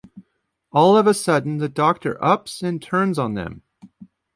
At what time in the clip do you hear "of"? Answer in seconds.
0.97-1.05